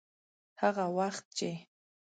هغه 0.61 0.85
وخت 0.97 1.25
چې. 1.37 1.49